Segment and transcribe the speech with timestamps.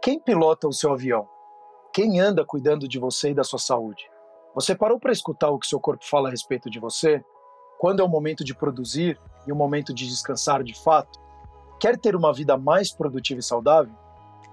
[0.00, 1.28] Quem pilota o seu avião?
[1.92, 4.08] Quem anda cuidando de você e da sua saúde?
[4.54, 7.22] Você parou para escutar o que seu corpo fala a respeito de você?
[7.80, 11.18] Quando é o momento de produzir e o momento de descansar de fato?
[11.80, 13.92] Quer ter uma vida mais produtiva e saudável?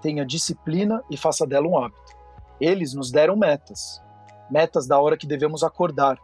[0.02, 2.16] Tenha disciplina e faça dela um hábito.
[2.60, 4.02] Eles nos deram metas.
[4.50, 6.18] Metas da hora que devemos acordar.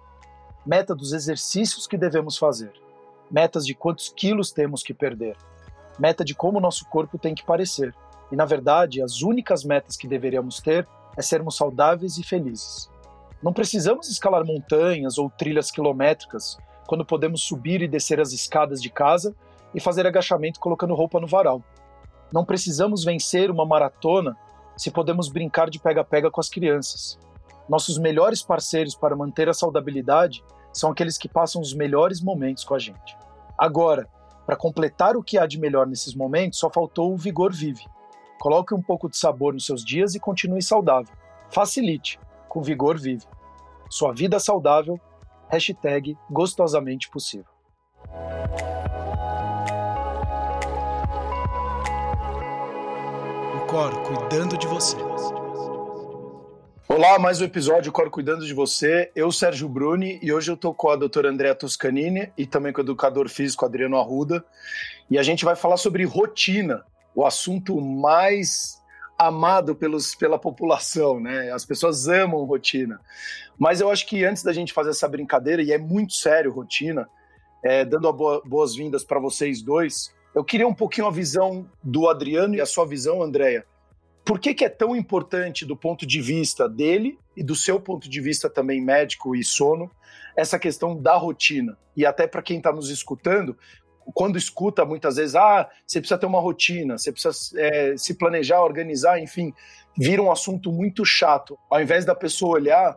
[0.66, 2.72] Meta dos exercícios que devemos fazer.
[3.30, 5.36] Metas de quantos quilos temos que perder.
[5.96, 7.94] Meta de como nosso corpo tem que parecer
[8.32, 10.88] e, na verdade, as únicas metas que deveríamos ter
[11.18, 12.90] é sermos saudáveis e felizes.
[13.42, 18.88] Não precisamos escalar montanhas ou trilhas quilométricas quando podemos subir e descer as escadas de
[18.88, 19.36] casa
[19.74, 21.62] e fazer agachamento colocando roupa no varal.
[22.32, 24.34] Não precisamos vencer uma maratona
[24.78, 27.18] se podemos brincar de pega-pega com as crianças.
[27.68, 32.74] Nossos melhores parceiros para manter a saudabilidade são aqueles que passam os melhores momentos com
[32.74, 33.14] a gente.
[33.58, 34.08] Agora,
[34.46, 37.84] para completar o que há de melhor nesses momentos, só faltou o Vigor Vive
[38.42, 41.14] Coloque um pouco de sabor nos seus dias e continue saudável.
[41.48, 43.24] Facilite, com vigor vive.
[43.88, 44.98] Sua vida saudável,
[45.48, 47.46] hashtag gostosamente possível.
[53.54, 54.96] O Cor cuidando de você.
[56.88, 59.12] Olá, mais um episódio Cor Cuidando de Você.
[59.14, 62.80] Eu, Sérgio Bruni, e hoje eu estou com a doutora Andrea Toscanini e também com
[62.80, 64.44] o educador físico Adriano Arruda.
[65.08, 66.84] E a gente vai falar sobre rotina,
[67.14, 68.82] o assunto mais
[69.18, 71.52] amado pelos, pela população, né?
[71.52, 73.00] As pessoas amam rotina.
[73.58, 77.08] Mas eu acho que antes da gente fazer essa brincadeira, e é muito sério rotina,
[77.62, 78.12] é, dando
[78.44, 82.86] boas-vindas para vocês dois, eu queria um pouquinho a visão do Adriano e a sua
[82.86, 83.64] visão, Andréia.
[84.24, 88.08] Por que, que é tão importante do ponto de vista dele e do seu ponto
[88.08, 89.90] de vista também médico e sono,
[90.36, 91.76] essa questão da rotina?
[91.96, 93.56] E até para quem está nos escutando,
[94.14, 98.62] quando escuta muitas vezes, ah, você precisa ter uma rotina, você precisa é, se planejar,
[98.62, 99.52] organizar, enfim,
[99.96, 101.58] vira um assunto muito chato.
[101.70, 102.92] Ao invés da pessoa olhar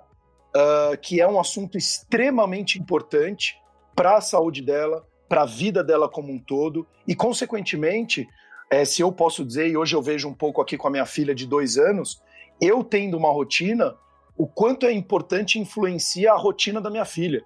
[0.55, 3.57] uh, que é um assunto extremamente importante
[3.95, 8.27] para a saúde dela, para a vida dela como um todo, e consequentemente,
[8.69, 11.05] é, se eu posso dizer, e hoje eu vejo um pouco aqui com a minha
[11.05, 12.21] filha de dois anos,
[12.61, 13.95] eu tendo uma rotina,
[14.37, 17.43] o quanto é importante influencia a rotina da minha filha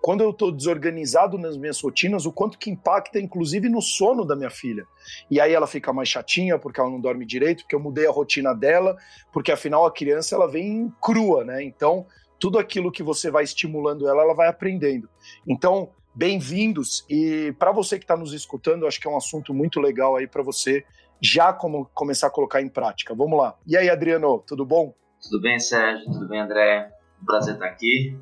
[0.00, 4.34] quando eu estou desorganizado nas minhas rotinas, o quanto que impacta, inclusive, no sono da
[4.34, 4.86] minha filha.
[5.30, 8.10] E aí ela fica mais chatinha porque ela não dorme direito, porque eu mudei a
[8.10, 8.96] rotina dela,
[9.32, 11.62] porque afinal a criança ela vem crua, né?
[11.62, 12.06] Então,
[12.38, 15.08] tudo aquilo que você vai estimulando ela, ela vai aprendendo.
[15.46, 17.04] Então, bem-vindos.
[17.08, 20.26] E para você que está nos escutando, acho que é um assunto muito legal aí
[20.26, 20.84] para você
[21.20, 23.14] já como começar a colocar em prática.
[23.14, 23.54] Vamos lá.
[23.66, 24.94] E aí, Adriano, tudo bom?
[25.22, 26.06] Tudo bem, Sérgio?
[26.06, 26.90] Tudo bem, André?
[27.20, 28.18] Um prazer estar aqui.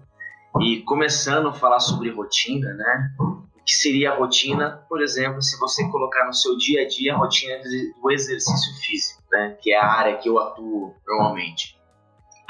[0.61, 3.11] E começando a falar sobre rotina, né?
[3.19, 7.15] O que seria a rotina, por exemplo, se você colocar no seu dia a dia
[7.15, 7.59] a rotina
[8.01, 9.57] do exercício físico, né?
[9.61, 11.79] Que é a área que eu atuo normalmente.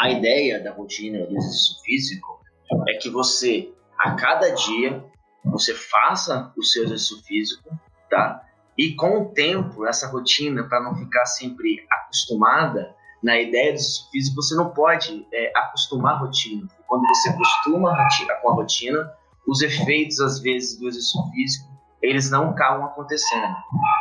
[0.00, 2.41] A ideia da rotina do exercício físico
[2.88, 5.04] é que você, a cada dia,
[5.44, 7.69] você faça o seu exercício físico,
[8.09, 8.42] tá?
[8.76, 14.10] E com o tempo, essa rotina, para não ficar sempre acostumada, na ideia do exercício
[14.10, 16.69] físico, você não pode é, acostumar a rotina.
[16.88, 19.12] Quando você acostuma a rotina, com a rotina,
[19.47, 21.69] os efeitos, às vezes, do exercício físico,
[22.03, 23.54] eles não acabam acontecendo.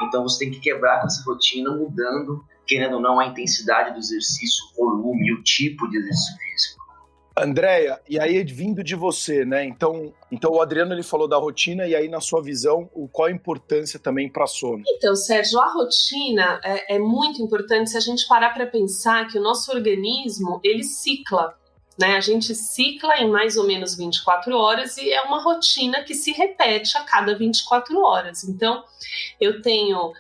[0.04, 4.00] Então, você tem que quebrar com essa rotina, mudando, querendo ou não, a intensidade do
[4.00, 6.78] exercício, o volume, o tipo de exercício físico.
[7.40, 9.64] Andréia, e aí vindo de você, né?
[9.64, 13.28] Então, então o Adriano ele falou da rotina e aí na sua visão, o qual
[13.28, 14.82] a importância também para sono?
[14.88, 19.38] Então, Sérgio, a rotina é, é muito importante se a gente parar para pensar que
[19.38, 21.56] o nosso organismo ele cicla.
[21.98, 22.16] Né?
[22.16, 26.32] A gente cicla em mais ou menos 24 horas e é uma rotina que se
[26.32, 28.44] repete a cada 24 horas.
[28.44, 28.84] Então,
[29.40, 30.14] eu tenho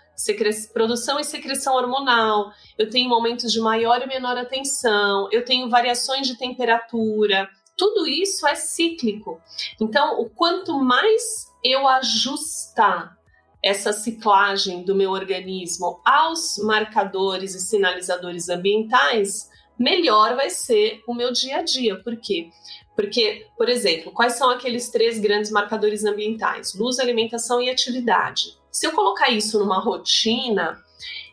[0.73, 6.25] produção e secreção hormonal, eu tenho momentos de maior e menor atenção, eu tenho variações
[6.25, 9.39] de temperatura, tudo isso é cíclico.
[9.79, 13.15] Então, o quanto mais eu ajustar
[13.63, 21.31] essa ciclagem do meu organismo aos marcadores e sinalizadores ambientais, melhor vai ser o meu
[21.31, 21.95] dia a dia.
[22.01, 22.49] Por quê?
[22.95, 26.73] Porque, por exemplo, quais são aqueles três grandes marcadores ambientais?
[26.73, 28.57] Luz, alimentação e atividade.
[28.71, 30.83] Se eu colocar isso numa rotina,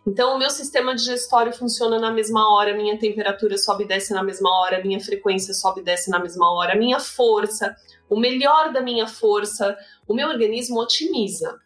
[0.06, 4.22] então o meu sistema digestório funciona na mesma hora, minha temperatura sobe e desce na
[4.22, 7.74] mesma hora, minha frequência sobe e desce na mesma hora, minha força,
[8.10, 9.76] o melhor da minha força,
[10.06, 11.58] o meu organismo otimiza.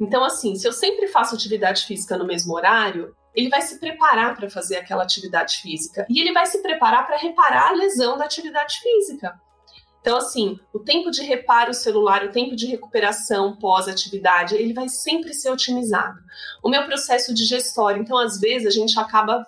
[0.00, 4.36] Então, assim, se eu sempre faço atividade física no mesmo horário, ele vai se preparar
[4.36, 8.24] para fazer aquela atividade física e ele vai se preparar para reparar a lesão da
[8.24, 9.40] atividade física.
[10.00, 15.34] Então, assim, o tempo de reparo celular, o tempo de recuperação pós-atividade, ele vai sempre
[15.34, 16.18] ser otimizado.
[16.62, 19.46] O meu processo digestório, então, às vezes, a gente acaba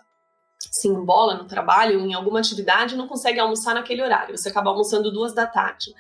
[0.71, 4.37] se embola no trabalho, em alguma atividade, não consegue almoçar naquele horário.
[4.37, 5.93] Você acaba almoçando duas da tarde.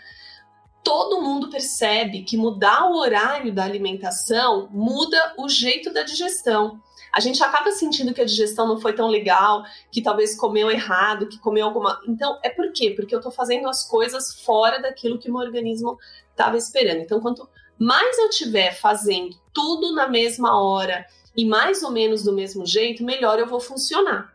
[0.84, 6.80] Todo mundo percebe que mudar o horário da alimentação muda o jeito da digestão.
[7.12, 11.28] A gente acaba sentindo que a digestão não foi tão legal, que talvez comeu errado,
[11.28, 12.00] que comeu alguma.
[12.08, 12.90] Então, é por quê?
[12.90, 15.98] Porque eu estou fazendo as coisas fora daquilo que o meu organismo
[16.30, 17.00] estava esperando.
[17.00, 17.46] Então, quanto
[17.78, 21.04] mais eu estiver fazendo tudo na mesma hora
[21.36, 24.32] e mais ou menos do mesmo jeito, melhor eu vou funcionar.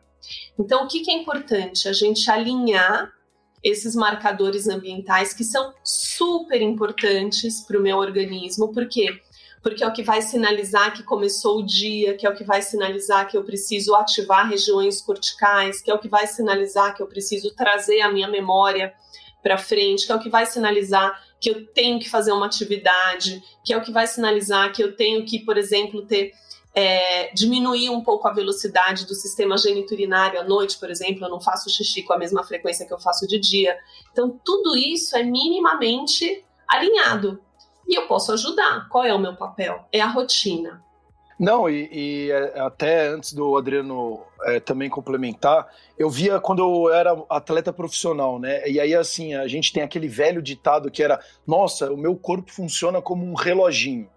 [0.60, 1.88] Então, o que, que é importante?
[1.88, 3.12] A gente alinhar
[3.64, 9.20] esses marcadores ambientais que são super importantes para o meu organismo, por quê?
[9.68, 12.62] Porque é o que vai sinalizar que começou o dia, que é o que vai
[12.62, 17.06] sinalizar que eu preciso ativar regiões corticais, que é o que vai sinalizar que eu
[17.06, 18.94] preciso trazer a minha memória
[19.44, 23.44] para frente, que é o que vai sinalizar que eu tenho que fazer uma atividade,
[23.62, 26.32] que é o que vai sinalizar que eu tenho que, por exemplo, ter
[26.74, 31.42] é, diminuir um pouco a velocidade do sistema geniturinário à noite, por exemplo, eu não
[31.42, 33.78] faço xixi com a mesma frequência que eu faço de dia.
[34.14, 37.42] Então, tudo isso é minimamente alinhado.
[37.88, 38.88] E eu posso ajudar.
[38.90, 39.86] Qual é o meu papel?
[39.92, 40.84] É a rotina.
[41.40, 45.68] Não, e, e é, até antes do Adriano é, também complementar,
[45.98, 48.68] eu via quando eu era atleta profissional, né?
[48.68, 52.52] E aí, assim, a gente tem aquele velho ditado que era: nossa, o meu corpo
[52.52, 54.10] funciona como um reloginho.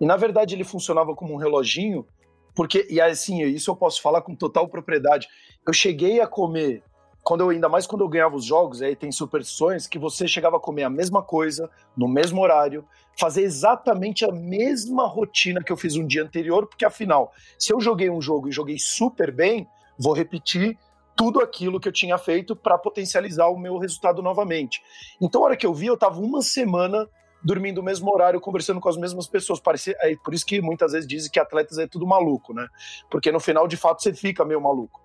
[0.00, 2.06] E na verdade ele funcionava como um reloginho,
[2.54, 5.26] porque, e assim, isso eu posso falar com total propriedade.
[5.66, 6.82] Eu cheguei a comer,
[7.22, 10.56] quando eu, ainda mais quando eu ganhava os jogos, aí tem superstições, que você chegava
[10.56, 12.84] a comer a mesma coisa, no mesmo horário,
[13.18, 17.80] fazer exatamente a mesma rotina que eu fiz um dia anterior, porque afinal, se eu
[17.80, 19.68] joguei um jogo e joguei super bem,
[19.98, 20.78] vou repetir
[21.16, 24.80] tudo aquilo que eu tinha feito para potencializar o meu resultado novamente.
[25.20, 27.08] Então, a hora que eu vi, eu estava uma semana
[27.42, 29.60] dormindo no mesmo horário, conversando com as mesmas pessoas.
[29.60, 32.66] Parecia, é por isso que muitas vezes dizem que atletas é tudo maluco, né?
[33.10, 35.00] Porque no final, de fato, você fica meio maluco.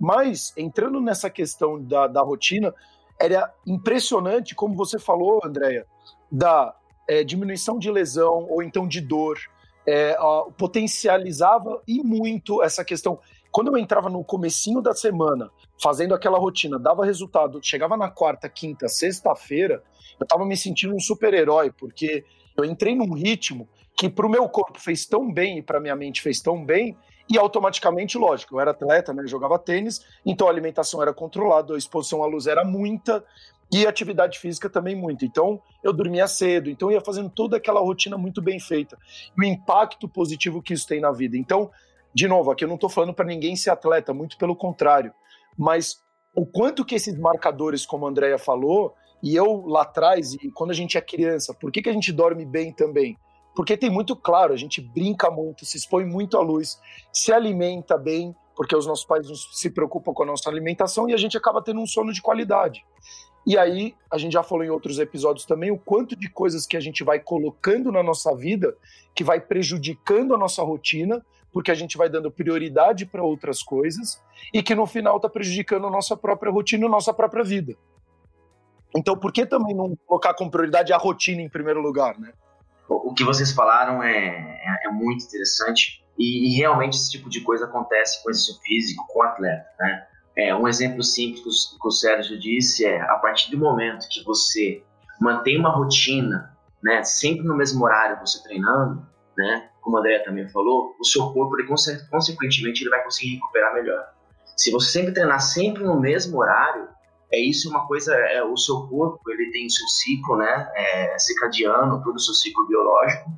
[0.00, 2.74] Mas, entrando nessa questão da, da rotina,
[3.20, 5.86] era impressionante, como você falou, Andréia,
[6.30, 6.74] da
[7.08, 9.38] é, diminuição de lesão ou então de dor,
[9.86, 13.18] é, ó, potencializava e muito essa questão.
[13.50, 15.50] Quando eu entrava no comecinho da semana,
[15.80, 19.82] fazendo aquela rotina, dava resultado, chegava na quarta, quinta, sexta-feira,
[20.22, 22.24] eu estava me sentindo um super-herói, porque
[22.56, 25.96] eu entrei num ritmo que para o meu corpo fez tão bem e para minha
[25.96, 26.96] mente fez tão bem,
[27.28, 31.78] e automaticamente, lógico, eu era atleta, né, jogava tênis, então a alimentação era controlada, a
[31.78, 33.24] exposição à luz era muita,
[33.72, 35.24] e a atividade física também muita.
[35.24, 38.98] Então, eu dormia cedo, então ia fazendo toda aquela rotina muito bem feita.
[39.36, 41.38] O impacto positivo que isso tem na vida.
[41.38, 41.70] Então,
[42.14, 45.12] de novo, aqui eu não estou falando para ninguém ser atleta, muito pelo contrário,
[45.56, 46.02] mas
[46.34, 50.72] o quanto que esses marcadores, como a Andrea falou, e eu lá atrás, e quando
[50.72, 53.16] a gente é criança, por que, que a gente dorme bem também?
[53.54, 56.80] Porque tem muito claro, a gente brinca muito, se expõe muito à luz,
[57.12, 61.16] se alimenta bem, porque os nossos pais se preocupam com a nossa alimentação e a
[61.16, 62.84] gente acaba tendo um sono de qualidade.
[63.46, 66.76] E aí, a gente já falou em outros episódios também o quanto de coisas que
[66.76, 68.76] a gente vai colocando na nossa vida
[69.14, 74.22] que vai prejudicando a nossa rotina, porque a gente vai dando prioridade para outras coisas
[74.54, 77.76] e que no final está prejudicando a nossa própria rotina a nossa própria vida.
[78.94, 82.32] Então, por que também não colocar como prioridade a rotina em primeiro lugar, né?
[82.88, 87.40] O que vocês falaram é, é, é muito interessante e, e, realmente esse tipo de
[87.40, 90.06] coisa acontece com exercício físico, com o atleta, né?
[90.36, 94.82] É, um exemplo simples que o, Sérgio disse é a partir do momento que você
[95.20, 100.48] mantém uma rotina, né, sempre no mesmo horário você treinando, né, como a André também
[100.48, 101.68] falou, o seu corpo, ele,
[102.10, 104.08] consequentemente, ele vai conseguir recuperar melhor.
[104.56, 106.88] Se você sempre treinar sempre no mesmo horário,
[107.32, 112.02] é isso uma coisa, é, o seu corpo, ele tem seu ciclo, né, é, circadiano,
[112.02, 113.30] todo o seu ciclo biológico,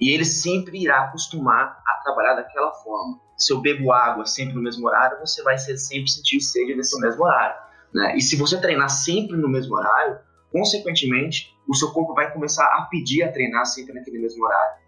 [0.00, 3.18] e ele sempre irá acostumar a trabalhar daquela forma.
[3.36, 7.24] Se eu bebo água sempre no mesmo horário, você vai sempre sentir sede nesse mesmo
[7.24, 7.56] horário,
[7.94, 8.16] né?
[8.16, 10.18] E se você treinar sempre no mesmo horário,
[10.52, 14.78] consequentemente, o seu corpo vai começar a pedir a treinar sempre naquele mesmo horário.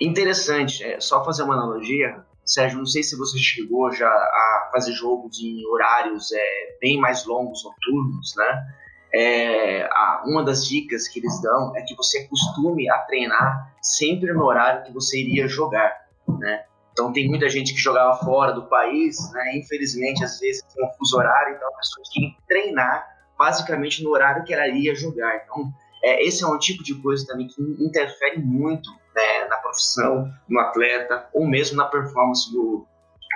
[0.00, 4.92] Interessante, é, só fazer uma analogia, Sérgio, não sei se você chegou já a fazer
[4.92, 8.66] jogos em horários é, bem mais longos, noturnos, né?
[9.12, 14.32] É, a, uma das dicas que eles dão é que você costume a treinar sempre
[14.32, 15.92] no horário que você iria jogar,
[16.38, 16.64] né?
[16.92, 19.56] Então tem muita gente que jogava fora do país, né?
[19.56, 24.10] Infelizmente, às vezes com um fuso horário, então a pessoa tinha que treinar basicamente no
[24.10, 25.42] horário que ela ia jogar.
[25.42, 25.72] Então,
[26.06, 30.60] é, esse é um tipo de coisa também que interfere muito né, na profissão, no
[30.60, 32.86] atleta, ou mesmo na performance do,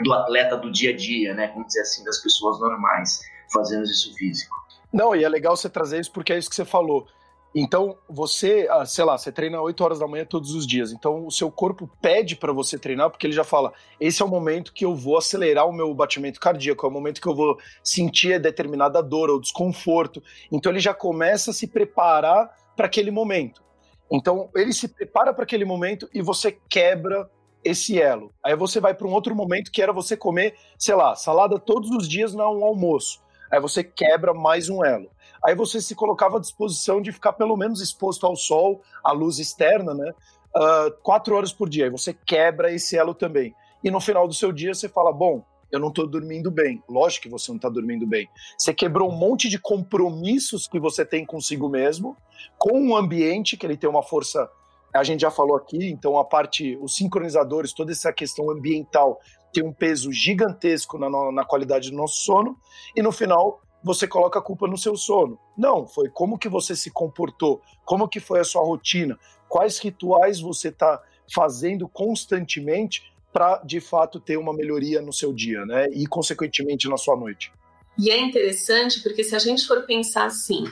[0.05, 1.49] do atleta do dia a dia, né?
[1.49, 3.23] Vamos dizer assim, das pessoas normais
[3.53, 4.55] fazendo exercício físico.
[4.93, 7.09] Não, e é legal você trazer isso porque é isso que você falou.
[7.53, 10.93] Então, você, ah, sei lá, você treina 8 horas da manhã todos os dias.
[10.93, 14.29] Então, o seu corpo pede para você treinar, porque ele já fala: esse é o
[14.29, 17.59] momento que eu vou acelerar o meu batimento cardíaco, é o momento que eu vou
[17.83, 20.23] sentir determinada dor ou desconforto.
[20.53, 23.62] Então, ele já começa a se preparar para aquele momento.
[24.11, 27.31] Então, ele se prepara para aquele momento e você quebra
[27.65, 28.33] esse elo.
[28.43, 31.91] Aí você vai para um outro momento que era você comer, sei lá, salada todos
[31.91, 33.21] os dias no almoço.
[33.50, 35.11] Aí você quebra mais um elo.
[35.45, 39.39] Aí você se colocava à disposição de ficar pelo menos exposto ao sol, à luz
[39.39, 40.12] externa, né?
[40.55, 41.85] Uh, quatro horas por dia.
[41.85, 43.55] Aí você quebra esse elo também.
[43.83, 46.83] E no final do seu dia você fala: bom, eu não estou dormindo bem.
[46.89, 48.29] Lógico que você não está dormindo bem.
[48.59, 52.17] Você quebrou um monte de compromissos que você tem consigo mesmo,
[52.59, 54.49] com o ambiente, que ele tem uma força.
[54.95, 59.21] A gente já falou aqui, então a parte, os sincronizadores, toda essa questão ambiental
[59.53, 62.57] tem um peso gigantesco na, na qualidade do nosso sono,
[62.97, 65.39] e no final você coloca a culpa no seu sono.
[65.57, 70.41] Não, foi como que você se comportou, como que foi a sua rotina, quais rituais
[70.41, 71.00] você está
[71.33, 75.89] fazendo constantemente para de fato ter uma melhoria no seu dia, né?
[75.93, 77.53] E consequentemente na sua noite.
[77.99, 80.65] E é interessante porque se a gente for pensar assim,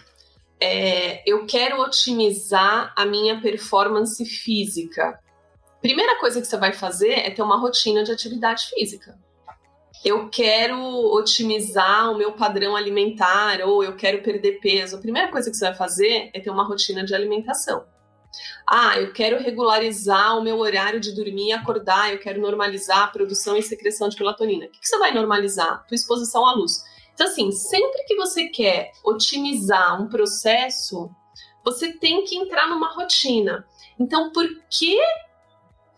[0.61, 5.19] é, eu quero otimizar a minha performance física.
[5.81, 9.17] Primeira coisa que você vai fazer é ter uma rotina de atividade física.
[10.05, 10.79] Eu quero
[11.13, 14.97] otimizar o meu padrão alimentar ou eu quero perder peso.
[14.97, 17.85] A primeira coisa que você vai fazer é ter uma rotina de alimentação.
[18.67, 23.09] Ah, eu quero regularizar o meu horário de dormir e acordar, eu quero normalizar a
[23.09, 24.67] produção e secreção de melatonina.
[24.67, 25.87] O que, você vai normalizar?
[25.87, 26.85] Tua exposição à luz.
[27.15, 31.11] Então, assim, sempre que você quer otimizar um processo,
[31.65, 33.67] você tem que entrar numa rotina.
[33.99, 34.97] Então, por que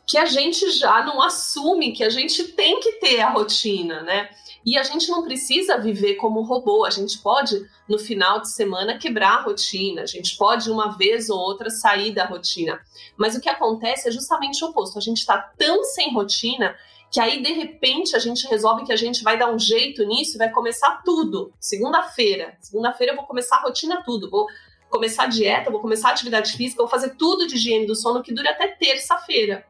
[0.06, 4.28] que a gente já não assume que a gente tem que ter a rotina, né?
[4.64, 8.98] E a gente não precisa viver como robô, a gente pode, no final de semana,
[8.98, 12.80] quebrar a rotina, a gente pode, uma vez ou outra, sair da rotina.
[13.16, 16.76] Mas o que acontece é justamente o oposto: a gente está tão sem rotina
[17.10, 20.36] que aí, de repente, a gente resolve que a gente vai dar um jeito nisso
[20.36, 21.52] e vai começar tudo.
[21.58, 22.56] Segunda-feira.
[22.60, 24.30] Segunda-feira eu vou começar a rotina tudo.
[24.30, 24.46] Vou
[24.88, 28.22] começar a dieta, vou começar a atividade física, vou fazer tudo de higiene do sono
[28.22, 29.64] que dura até terça-feira,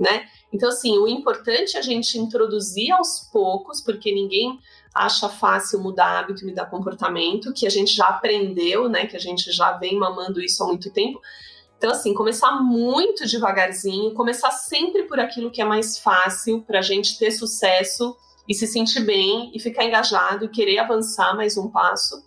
[0.00, 0.26] né?
[0.50, 4.58] Então, assim, o importante é a gente introduzir aos poucos, porque ninguém
[4.94, 9.06] acha fácil mudar hábito e mudar comportamento, que a gente já aprendeu, né?
[9.06, 11.20] Que a gente já vem mamando isso há muito tempo.
[11.76, 16.82] Então, assim, começar muito devagarzinho, começar sempre por aquilo que é mais fácil para a
[16.82, 18.16] gente ter sucesso
[18.48, 22.22] e se sentir bem e ficar engajado e querer avançar mais um passo.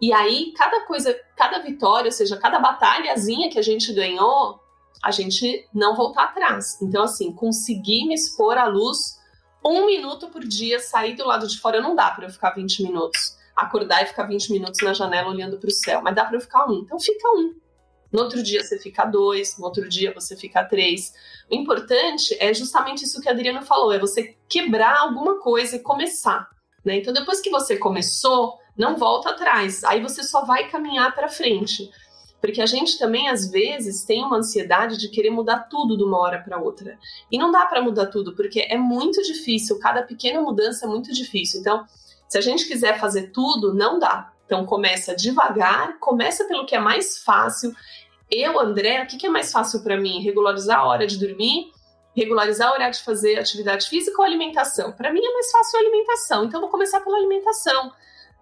[0.00, 4.58] E aí, cada coisa, cada vitória, ou seja, cada batalhazinha que a gente ganhou,
[5.02, 6.80] a gente não voltar atrás.
[6.82, 9.18] Então, assim, conseguir me expor à luz
[9.64, 12.82] um minuto por dia, sair do lado de fora, não dá para eu ficar 20
[12.82, 13.38] minutos.
[13.54, 16.40] Acordar e ficar 20 minutos na janela olhando para o céu, mas dá para eu
[16.40, 16.80] ficar um.
[16.80, 17.54] Então, fica um.
[18.12, 21.12] No outro dia você fica dois, no outro dia você fica três.
[21.50, 25.80] O importante é justamente isso que a Adriana falou: é você quebrar alguma coisa e
[25.80, 26.48] começar.
[26.84, 26.96] Né?
[26.96, 29.84] Então, depois que você começou, não volta atrás.
[29.84, 31.90] Aí você só vai caminhar para frente.
[32.40, 36.18] Porque a gente também, às vezes, tem uma ansiedade de querer mudar tudo de uma
[36.18, 36.98] hora para outra.
[37.30, 41.12] E não dá para mudar tudo, porque é muito difícil, cada pequena mudança é muito
[41.12, 41.60] difícil.
[41.60, 41.84] Então,
[42.28, 44.32] se a gente quiser fazer tudo, não dá.
[44.46, 47.74] Então, começa devagar, começa pelo que é mais fácil.
[48.30, 50.22] Eu, André, o que é mais fácil para mim?
[50.22, 51.70] Regularizar a hora de dormir,
[52.16, 54.92] regularizar a hora de fazer atividade física ou alimentação?
[54.92, 57.92] Para mim é mais fácil a alimentação, então vou começar pela alimentação.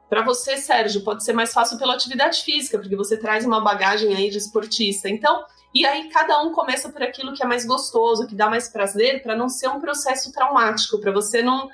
[0.08, 4.14] Para você, Sérgio, pode ser mais fácil pela atividade física, porque você traz uma bagagem
[4.14, 5.08] aí de esportista.
[5.08, 8.68] Então, e aí cada um começa por aquilo que é mais gostoso, que dá mais
[8.68, 11.68] prazer, para não ser um processo traumático, para você não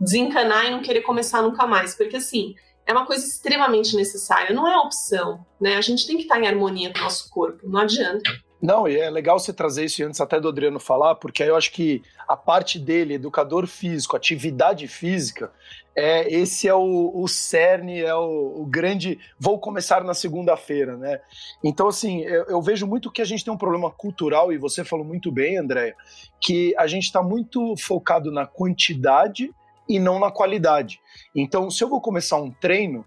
[0.00, 2.54] desencanar e não querer começar nunca mais, porque assim,
[2.86, 5.76] é uma coisa extremamente necessária, não é opção, né?
[5.76, 8.30] A gente tem que estar em harmonia com o nosso corpo, não adianta.
[8.62, 11.56] Não, e é legal você trazer isso antes até do Adriano falar, porque aí eu
[11.56, 15.50] acho que a parte dele, educador físico, atividade física,
[15.96, 19.18] é esse é o, o cerne, é o, o grande.
[19.36, 21.20] Vou começar na segunda-feira, né?
[21.62, 24.84] Então, assim, eu, eu, vejo muito que a gente tem um problema cultural, e você
[24.84, 25.96] falou muito bem, André,
[26.40, 29.52] que a gente está muito focado na quantidade
[29.88, 31.00] e não na qualidade.
[31.34, 33.04] Então, se eu vou começar um treino,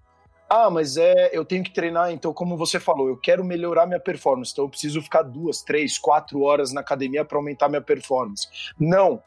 [0.48, 4.00] ah, mas é, eu tenho que treinar, então, como você falou, eu quero melhorar minha
[4.00, 8.48] performance, então eu preciso ficar duas, três, quatro horas na academia para aumentar minha performance.
[8.80, 9.22] Não.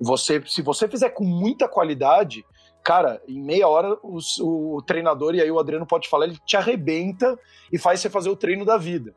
[0.00, 2.44] Você, se você fizer com muita qualidade,
[2.84, 4.18] cara, em meia hora o,
[4.76, 7.38] o treinador, e aí o Adriano pode falar, ele te arrebenta
[7.72, 9.14] e faz você fazer o treino da vida.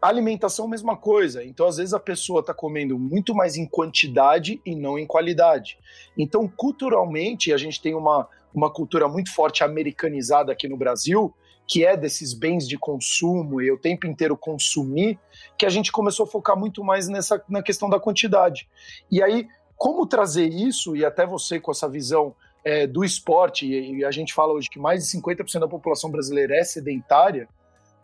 [0.00, 1.44] alimentação, mesma coisa.
[1.44, 5.78] Então, às vezes, a pessoa está comendo muito mais em quantidade e não em qualidade.
[6.16, 11.34] Então, culturalmente, a gente tem uma, uma cultura muito forte americanizada aqui no Brasil,
[11.66, 15.18] que é desses bens de consumo e o tempo inteiro consumir,
[15.56, 18.68] que a gente começou a focar muito mais nessa na questão da quantidade.
[19.10, 24.04] E aí, como trazer isso, e até você com essa visão é, do esporte, e
[24.04, 27.48] a gente fala hoje que mais de 50% da população brasileira é sedentária,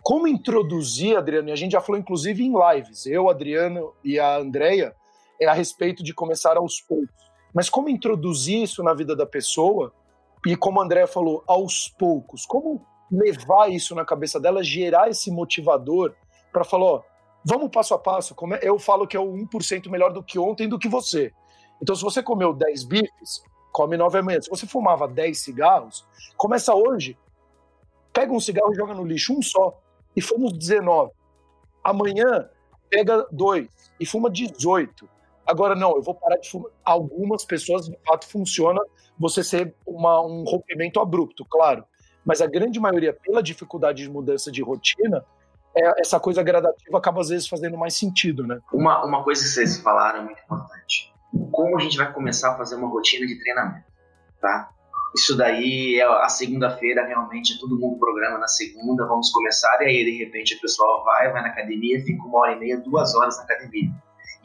[0.01, 4.37] como introduzir, Adriano, e a gente já falou inclusive em lives, eu, Adriano e a
[4.37, 4.95] Andrea,
[5.41, 7.27] é a respeito de começar aos poucos.
[7.53, 9.93] Mas como introduzir isso na vida da pessoa,
[10.47, 15.29] e como a Andrea falou, aos poucos, como levar isso na cabeça dela, gerar esse
[15.29, 16.15] motivador
[16.53, 17.03] para falar, ó,
[17.45, 18.35] vamos passo a passo.
[18.55, 21.33] É, eu falo que é o 1% melhor do que ontem do que você.
[21.83, 24.41] Então, se você comeu 10 bifes, come 9 amanhã.
[24.41, 27.19] Se você fumava 10 cigarros, começa hoje,
[28.13, 29.77] pega um cigarro e joga no lixo, um só,
[30.15, 31.11] e fuma 19.
[31.83, 32.49] Amanhã,
[32.89, 35.09] pega dois e fuma 18.
[35.47, 36.71] Agora, não, eu vou parar de fumar.
[36.85, 38.81] Algumas pessoas, de fato, funciona
[39.19, 41.85] você ser uma, um rompimento abrupto, claro
[42.27, 45.25] mas a grande maioria, pela dificuldade de mudança de rotina,
[45.77, 48.59] é, essa coisa gradativa acaba às vezes fazendo mais sentido, né?
[48.73, 51.15] Uma, uma coisa que vocês falaram é muito importante.
[51.53, 53.87] Como a gente vai começar a fazer uma rotina de treinamento,
[54.41, 54.71] tá?
[55.15, 60.05] Isso daí é a segunda-feira, realmente, todo mundo programa na segunda, vamos começar, e aí
[60.05, 63.39] de repente o pessoal vai, vai na academia, fica uma hora e meia, duas horas
[63.39, 63.91] na academia.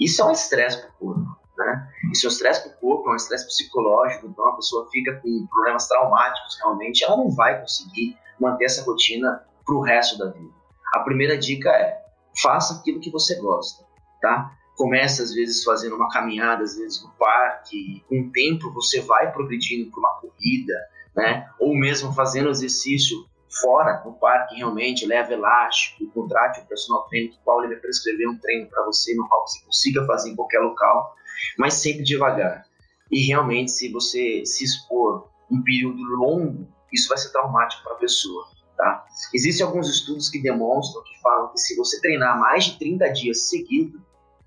[0.01, 1.88] Isso é um estresse para o corpo né?
[2.12, 5.15] Isso é um estresse para o corpo, é um estresse psicológico, então a pessoa fica
[5.22, 10.29] com problemas traumáticos realmente, ela não vai conseguir manter essa rotina para o resto da
[10.29, 10.51] vida.
[10.93, 12.01] A primeira dica é,
[12.41, 13.86] faça aquilo que você gosta,
[14.22, 14.51] tá?
[14.75, 19.31] Comece às vezes fazendo uma caminhada, às vezes no parque, com o tempo você vai
[19.31, 20.74] progredindo para uma corrida,
[21.15, 21.50] né?
[21.60, 23.25] Ou mesmo fazendo exercício
[23.60, 28.29] fora no parque realmente, leva elástico, contrate o personal trainer, o qual ele vai prescrever
[28.29, 31.15] um treino para você, no qual você consiga fazer em qualquer local
[31.58, 32.65] mas sempre devagar.
[33.10, 37.98] E realmente, se você se expor um período longo, isso vai ser traumático para a
[37.98, 38.46] pessoa.
[38.77, 39.05] Tá?
[39.34, 43.50] Existem alguns estudos que demonstram, que falam que se você treinar mais de 30 dias
[43.50, 44.00] seguidos,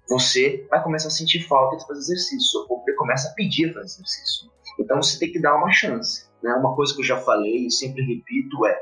[0.09, 3.87] você vai começar a sentir falta de fazer exercício, seu corpo começa a pedir fazer
[3.87, 4.51] exercício.
[4.79, 6.27] Então você tem que dar uma chance.
[6.43, 6.53] Né?
[6.55, 8.79] Uma coisa que eu já falei e sempre repito é: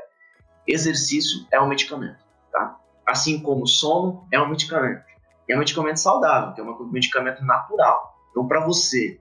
[0.67, 2.23] exercício é um medicamento.
[2.51, 2.77] Tá?
[3.05, 5.03] Assim como sono é um medicamento
[5.49, 8.17] é um medicamento saudável, que é um medicamento natural.
[8.31, 9.19] Então, para você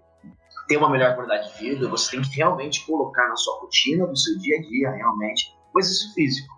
[0.68, 4.16] ter uma melhor qualidade de vida, você tem que realmente colocar na sua rotina, no
[4.16, 6.54] seu dia a dia, realmente, o exercício físico.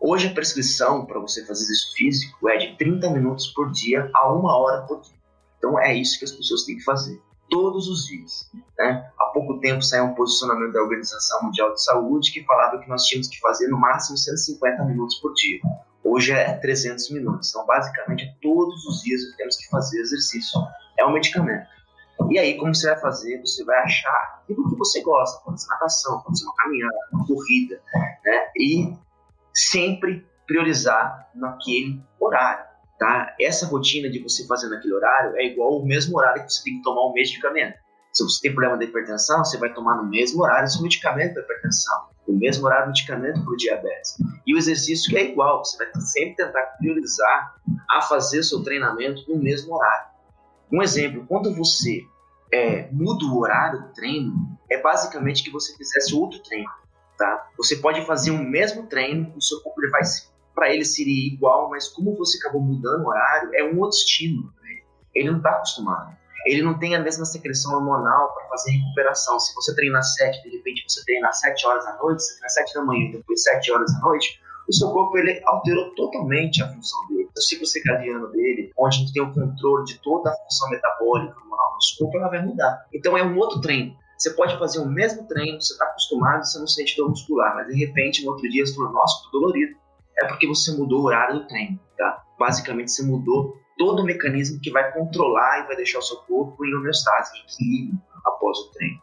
[0.00, 4.32] Hoje, a prescrição para você fazer exercício físico é de 30 minutos por dia a
[4.32, 5.16] uma hora por dia.
[5.58, 8.50] Então, é isso que as pessoas têm que fazer todos os dias.
[8.78, 9.10] Né?
[9.18, 13.04] Há pouco tempo saiu um posicionamento da Organização Mundial de Saúde que falava que nós
[13.04, 15.60] tínhamos que fazer no máximo 150 minutos por dia.
[16.02, 17.50] Hoje é 300 minutos.
[17.50, 20.58] Então, basicamente, todos os dias temos que fazer exercício.
[20.98, 21.68] É um medicamento.
[22.30, 23.40] E aí, como você vai fazer?
[23.40, 25.42] Você vai achar aquilo que você gosta.
[25.44, 27.80] Pode ser natação, pode ser uma caminhada, uma corrida.
[28.24, 28.50] Né?
[28.56, 28.96] E
[29.54, 32.69] sempre priorizar naquele horário.
[33.00, 33.34] Tá?
[33.40, 36.76] Essa rotina de você fazer naquele horário é igual ao mesmo horário que você tem
[36.76, 37.78] que tomar o medicamento.
[38.12, 41.42] Se você tem problema de hipertensão, você vai tomar no mesmo horário seu medicamento para
[41.42, 44.18] hipertensão, no mesmo horário medicamento para o diabetes.
[44.46, 47.56] E o exercício é igual, você vai sempre tentar priorizar
[47.88, 50.10] a fazer seu treinamento no mesmo horário.
[50.70, 52.02] Um exemplo, quando você
[52.52, 54.34] é, muda o horário do treino,
[54.70, 56.68] é basicamente que você fizesse outro treino.
[57.16, 57.48] Tá?
[57.56, 60.02] Você pode fazer o mesmo treino, o seu corpo vai
[60.54, 64.52] para ele seria igual, mas como você acabou mudando o horário, é um outro estímulo.
[64.62, 64.82] Né?
[65.14, 69.38] Ele não está acostumado ele não tem a mesma secreção hormonal para fazer recuperação.
[69.38, 72.74] Se você treinar 7, de repente você treinar 7 horas à noite, você treina 7
[72.74, 76.68] da manhã e depois 7 horas à noite, o seu corpo ele alterou totalmente a
[76.68, 77.28] função dele.
[77.36, 81.38] O ciclo circadiano dele, onde a gente tem o controle de toda a função metabólica
[81.38, 82.86] hormonal do nosso corpo, ela vai mudar.
[82.92, 83.96] Então é um outro treino.
[84.16, 87.68] Você pode fazer o mesmo treino, você está acostumado, você não sente dor muscular, mas
[87.68, 89.79] de repente no outro dia você fala, nossa, estou dolorido.
[90.20, 92.22] É porque você mudou o horário do treino, tá?
[92.38, 96.64] Basicamente você mudou todo o mecanismo que vai controlar e vai deixar o seu corpo
[96.64, 99.00] em homeostase, em equilíbrio após o treino.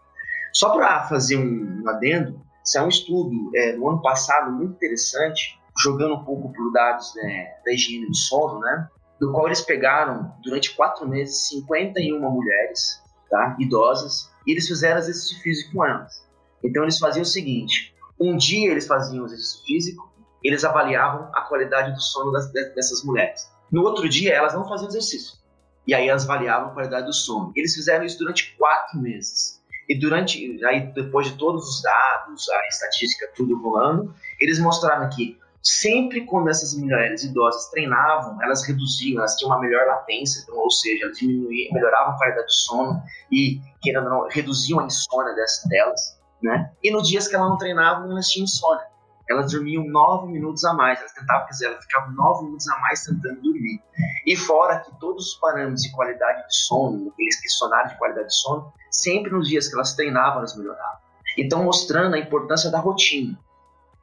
[0.53, 5.59] Só para fazer um, um adendo, saiu um estudo é, no ano passado muito interessante,
[5.79, 8.87] jogando um pouco por dados né, da higiene do sono, né?
[9.19, 15.41] Do qual eles pegaram durante quatro meses 51 mulheres, tá, idosas, e eles fizeram exercício
[15.41, 16.23] físico com elas.
[16.63, 20.11] Então eles faziam o seguinte: um dia eles faziam exercício físico,
[20.43, 23.51] eles avaliavam a qualidade do sono das, dessas mulheres.
[23.71, 25.37] No outro dia, elas não faziam exercício.
[25.85, 27.51] E aí elas avaliavam a qualidade do sono.
[27.55, 29.61] Eles fizeram isso durante quatro meses.
[29.87, 35.39] E durante, aí depois de todos os dados, a estatística, tudo rolando, eles mostraram que
[35.63, 40.69] sempre quando essas mulheres idosas treinavam, elas reduziam, elas tinham uma melhor latência, então, ou
[40.69, 45.33] seja, elas diminuíam, melhoravam a qualidade do sono e, querendo ou não, reduziam a insônia
[45.35, 46.71] dessas, delas, né?
[46.83, 48.85] E nos dias que elas não treinavam, elas tinham insônia.
[49.29, 50.99] Elas dormiam nove minutos a mais.
[50.99, 53.81] Elas tentavam, quer dizer, elas ficavam nove minutos a mais tentando dormir.
[54.25, 58.35] E fora que todos os parâmetros de qualidade de sono, aqueles questionários de qualidade de
[58.35, 60.99] sono, sempre nos dias que elas treinavam, elas melhoravam.
[61.37, 63.37] Então, mostrando a importância da rotina.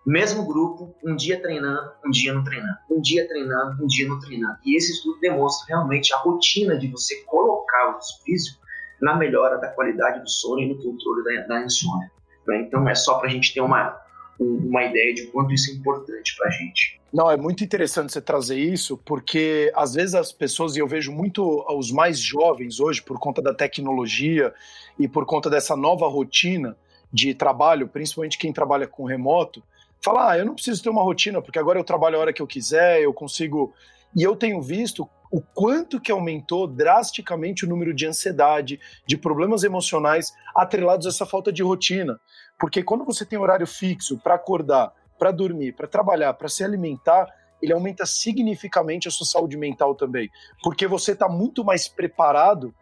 [0.06, 2.76] Mesmo grupo, um dia treinando, um dia não treinando.
[2.90, 4.58] Um dia treinando, um dia não treinando.
[4.62, 8.62] E esse estudo demonstra realmente a rotina de você colocar o físico
[9.00, 12.10] na melhora da qualidade do sono e no controle da, da insônia.
[12.46, 12.60] Né?
[12.60, 13.98] Então, é só para a gente ter uma,
[14.38, 17.00] uma ideia de quanto isso é importante para a gente.
[17.12, 21.12] Não, é muito interessante você trazer isso, porque às vezes as pessoas, e eu vejo
[21.12, 24.52] muito os mais jovens hoje, por conta da tecnologia
[24.98, 26.76] e por conta dessa nova rotina
[27.12, 29.62] de trabalho, principalmente quem trabalha com remoto,
[30.04, 32.42] falar, ah, eu não preciso ter uma rotina, porque agora eu trabalho a hora que
[32.42, 33.72] eu quiser, eu consigo.
[34.16, 39.64] E eu tenho visto o quanto que aumentou drasticamente o número de ansiedade, de problemas
[39.64, 42.20] emocionais atrelados a essa falta de rotina.
[42.56, 47.26] Porque quando você tem horário fixo para acordar, para dormir, para trabalhar, para se alimentar,
[47.60, 50.30] ele aumenta significativamente a sua saúde mental também.
[50.62, 52.72] Porque você está muito mais preparado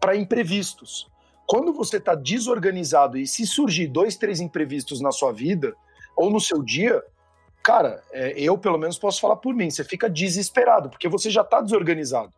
[0.00, 1.10] para imprevistos.
[1.46, 5.74] Quando você está desorganizado e se surgir dois, três imprevistos na sua vida,
[6.16, 7.02] ou no seu dia,
[7.68, 11.42] cara, é, eu pelo menos posso falar por mim, você fica desesperado, porque você já
[11.42, 12.32] está desorganizado.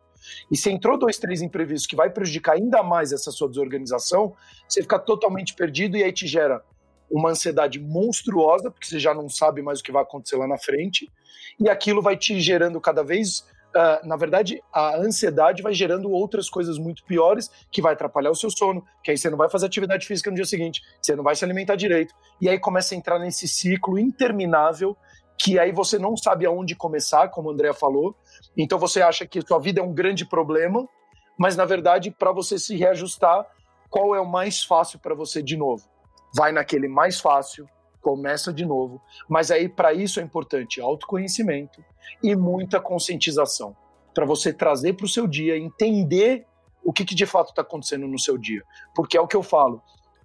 [0.51, 4.35] E se entrou dois, três imprevistos que vai prejudicar ainda mais essa sua desorganização,
[4.67, 6.61] você fica totalmente perdido e aí te gera
[7.09, 10.57] uma ansiedade monstruosa, porque você já não sabe mais o que vai acontecer lá na
[10.57, 11.09] frente,
[11.57, 16.49] e aquilo vai te gerando cada vez Uh, na verdade, a ansiedade vai gerando outras
[16.49, 19.65] coisas muito piores que vai atrapalhar o seu sono, que aí você não vai fazer
[19.65, 22.97] atividade física no dia seguinte, você não vai se alimentar direito, e aí começa a
[22.97, 24.97] entrar nesse ciclo interminável
[25.41, 28.15] que aí você não sabe aonde começar, como a Andrea falou.
[28.55, 30.87] Então você acha que sua vida é um grande problema,
[31.35, 33.47] mas na verdade, para você se reajustar,
[33.89, 35.83] qual é o mais fácil para você de novo?
[36.35, 37.67] Vai naquele mais fácil,
[38.01, 39.01] começa de novo.
[39.27, 41.83] Mas aí, para isso, é importante autoconhecimento
[42.21, 43.75] e muita conscientização.
[44.13, 46.45] Para você trazer para o seu dia, entender
[46.83, 48.63] o que, que de fato está acontecendo no seu dia.
[48.93, 49.81] Porque é o que eu falo.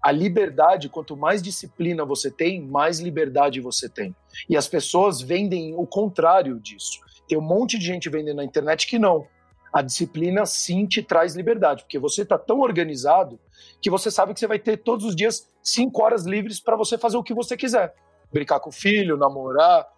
[0.07, 4.15] A liberdade, quanto mais disciplina você tem, mais liberdade você tem.
[4.49, 7.01] E as pessoas vendem o contrário disso.
[7.27, 9.27] Tem um monte de gente vendendo na internet que não.
[9.73, 13.41] A disciplina sim te traz liberdade, porque você está tão organizado
[13.83, 16.97] que você sabe que você vai ter todos os dias cinco horas livres para você
[16.97, 17.93] fazer o que você quiser.
[18.33, 19.89] Brincar com o filho, namorar,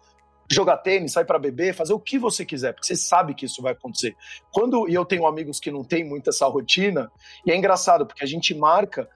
[0.51, 3.61] jogar tênis, sair para beber, fazer o que você quiser, porque você sabe que isso
[3.61, 4.15] vai acontecer.
[4.51, 7.11] Quando e eu tenho amigos que não têm muito essa rotina,
[7.45, 9.07] e é engraçado, porque a gente marca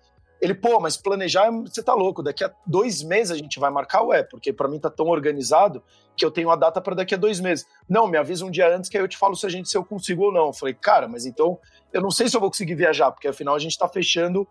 [0.43, 4.01] ele, pô, mas planejar, você tá louco, daqui a dois meses a gente vai marcar,
[4.03, 5.81] ué, porque para mim tá tão organizado
[6.17, 7.65] que eu tenho a data para daqui a dois meses.
[7.87, 9.77] Não, me avisa um dia antes que aí eu te falo se a gente se
[9.77, 10.47] eu consigo ou não.
[10.47, 11.57] Eu falei, cara, mas então
[11.93, 14.45] eu não sei se eu vou conseguir viajar, porque afinal a gente tá fechando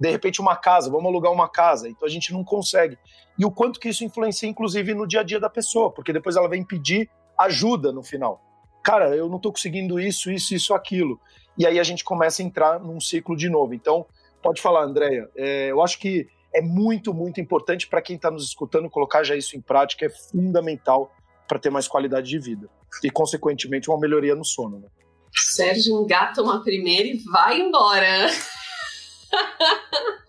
[0.00, 2.98] de repente uma casa, vamos alugar uma casa, então a gente não consegue.
[3.38, 6.36] E o quanto que isso influencia, inclusive, no dia a dia da pessoa, porque depois
[6.36, 8.42] ela vem pedir ajuda no final.
[8.82, 11.20] Cara, eu não tô conseguindo isso, isso, isso, aquilo.
[11.58, 13.74] E aí a gente começa a entrar num ciclo de novo.
[13.74, 14.06] Então,
[14.44, 15.30] Pode falar, Andréia.
[15.34, 19.34] É, eu acho que é muito, muito importante para quem está nos escutando colocar já
[19.34, 21.10] isso em prática, é fundamental
[21.48, 22.68] para ter mais qualidade de vida
[23.02, 24.80] e, consequentemente, uma melhoria no sono.
[24.80, 24.88] Né?
[25.34, 28.26] Sérgio engata uma primeira e vai embora.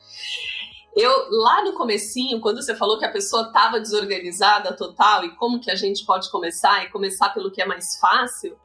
[0.96, 5.60] Eu, lá no comecinho, quando você falou que a pessoa estava desorganizada total e como
[5.60, 8.58] que a gente pode começar e começar pelo que é mais fácil,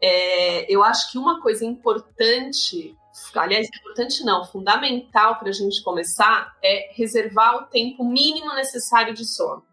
[0.00, 2.96] é, eu acho que uma coisa importante
[3.34, 9.24] aliás, importante não, fundamental para a gente começar é reservar o tempo mínimo necessário de
[9.24, 9.64] sono.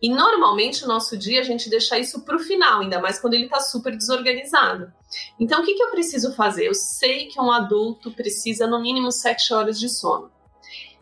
[0.00, 3.34] E normalmente no nosso dia a gente deixa isso para o final, ainda mais quando
[3.34, 4.92] ele está super desorganizado.
[5.40, 6.66] Então o que, que eu preciso fazer?
[6.66, 10.30] Eu sei que um adulto precisa no mínimo sete horas de sono.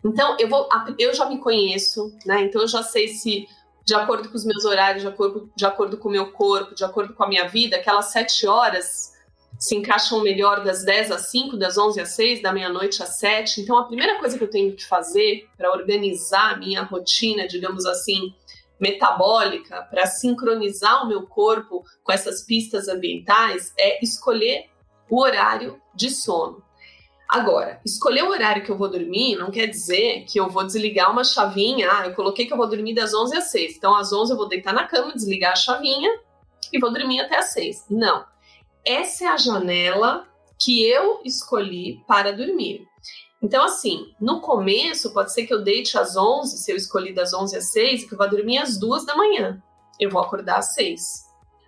[0.03, 2.43] Então eu vou, eu já me conheço, né?
[2.43, 3.47] Então eu já sei se
[3.83, 6.83] de acordo com os meus horários, de acordo, de acordo com o meu corpo, de
[6.83, 9.14] acordo com a minha vida, aquelas sete horas
[9.59, 13.61] se encaixam melhor das 10 às 5, das 11 às 6, da meia-noite às 7.
[13.61, 17.85] Então, a primeira coisa que eu tenho que fazer para organizar a minha rotina, digamos
[17.85, 18.33] assim,
[18.79, 24.65] metabólica, para sincronizar o meu corpo com essas pistas ambientais, é escolher
[25.09, 26.63] o horário de sono.
[27.27, 31.11] Agora, escolher o horário que eu vou dormir não quer dizer que eu vou desligar
[31.11, 31.89] uma chavinha.
[31.91, 33.77] Ah, eu coloquei que eu vou dormir das 11 às 6.
[33.77, 36.19] Então, às 11 eu vou deitar na cama, desligar a chavinha
[36.71, 37.85] e vou dormir até às 6.
[37.89, 38.25] Não
[38.85, 40.27] essa é a janela
[40.59, 42.85] que eu escolhi para dormir.
[43.41, 47.33] Então, assim, no começo, pode ser que eu deite às 11, se eu escolhi das
[47.33, 49.61] 11 às 6, e que eu vá dormir às 2 da manhã.
[49.99, 51.25] Eu vou acordar às 6.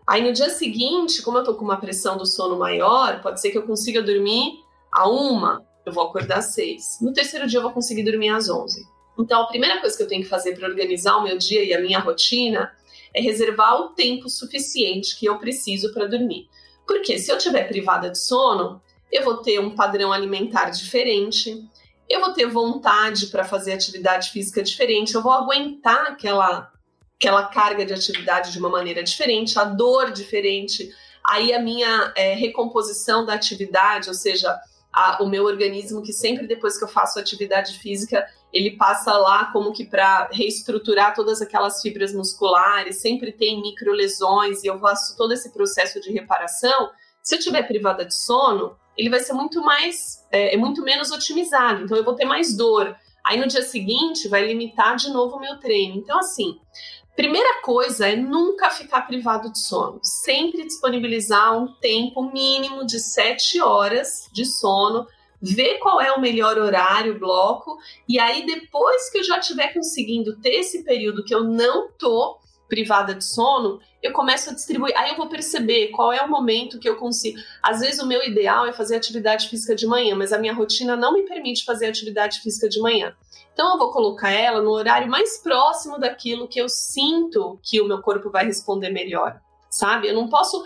[0.08, 3.52] Aí, no dia seguinte, como eu tô com uma pressão do sono maior, pode ser
[3.52, 4.54] que eu consiga dormir
[4.92, 7.00] a 1, eu vou acordar às 6.
[7.02, 8.84] No terceiro dia, eu vou conseguir dormir às 11.
[9.20, 11.74] Então, a primeira coisa que eu tenho que fazer para organizar o meu dia e
[11.74, 12.72] a minha rotina
[13.14, 16.48] é reservar o tempo suficiente que eu preciso para dormir.
[16.88, 21.64] Porque se eu estiver privada de sono, eu vou ter um padrão alimentar diferente,
[22.10, 26.72] eu vou ter vontade para fazer atividade física diferente, eu vou aguentar aquela,
[27.20, 30.90] aquela carga de atividade de uma maneira diferente, a dor diferente,
[31.26, 34.58] aí a minha é, recomposição da atividade, ou seja,
[34.94, 39.52] a, o meu organismo que sempre depois que eu faço atividade física ele passa lá
[39.52, 45.18] como que para reestruturar todas aquelas fibras musculares, sempre tem micro lesões e eu faço
[45.18, 46.90] todo esse processo de reparação.
[47.22, 51.12] Se eu tiver privada de sono, ele vai ser muito mais, é, é muito menos
[51.12, 52.96] otimizado, então eu vou ter mais dor.
[53.24, 55.98] Aí no dia seguinte vai limitar de novo o meu treino.
[55.98, 56.58] Então, assim,
[57.14, 60.00] primeira coisa é nunca ficar privado de sono.
[60.02, 65.06] Sempre disponibilizar um tempo mínimo de sete horas de sono
[65.42, 70.36] ver qual é o melhor horário, bloco, e aí depois que eu já estiver conseguindo
[70.38, 74.94] ter esse período que eu não tô privada de sono, eu começo a distribuir.
[74.98, 77.40] Aí eu vou perceber qual é o momento que eu consigo.
[77.64, 80.96] Às vezes o meu ideal é fazer atividade física de manhã, mas a minha rotina
[80.96, 83.16] não me permite fazer atividade física de manhã.
[83.54, 87.88] Então eu vou colocar ela no horário mais próximo daquilo que eu sinto que o
[87.88, 90.08] meu corpo vai responder melhor, sabe?
[90.08, 90.64] Eu não posso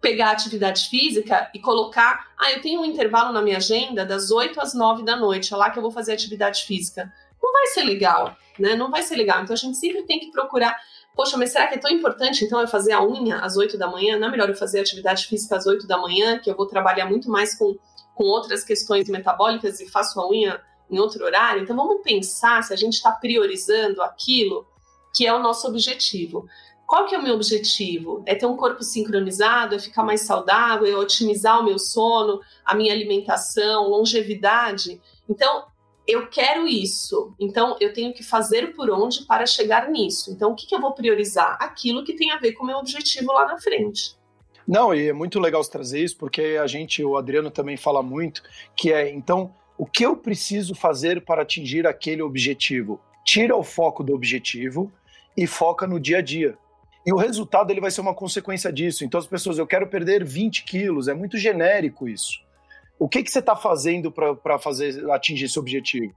[0.00, 4.30] pegar a atividade física e colocar, ah, eu tenho um intervalo na minha agenda das
[4.30, 7.12] 8 às 9 da noite, é lá que eu vou fazer atividade física.
[7.42, 8.74] Não vai ser legal, né?
[8.74, 9.42] Não vai ser legal.
[9.42, 10.76] Então a gente sempre tem que procurar,
[11.16, 13.88] poxa, mas será que é tão importante então eu fazer a unha às 8 da
[13.88, 14.18] manhã?
[14.18, 17.06] Não é melhor eu fazer atividade física às 8 da manhã, que eu vou trabalhar
[17.06, 17.76] muito mais com,
[18.14, 21.62] com outras questões metabólicas e faço a unha em outro horário?
[21.62, 24.66] Então vamos pensar se a gente está priorizando aquilo
[25.14, 26.46] que é o nosso objetivo.
[26.88, 28.22] Qual que é o meu objetivo?
[28.24, 32.74] É ter um corpo sincronizado, é ficar mais saudável, é otimizar o meu sono, a
[32.74, 34.98] minha alimentação, longevidade.
[35.28, 35.66] Então,
[36.06, 37.34] eu quero isso.
[37.38, 40.32] Então, eu tenho que fazer por onde para chegar nisso.
[40.32, 41.58] Então, o que, que eu vou priorizar?
[41.60, 44.16] Aquilo que tem a ver com o meu objetivo lá na frente.
[44.66, 48.02] Não, e é muito legal você trazer isso, porque a gente, o Adriano também fala
[48.02, 48.42] muito,
[48.74, 52.98] que é, então, o que eu preciso fazer para atingir aquele objetivo?
[53.26, 54.90] Tira o foco do objetivo
[55.36, 56.56] e foca no dia a dia.
[57.08, 59.02] E o resultado ele vai ser uma consequência disso.
[59.02, 62.38] Então as pessoas, eu quero perder 20 quilos, é muito genérico isso.
[62.98, 66.12] O que, que você está fazendo para fazer atingir esse objetivo?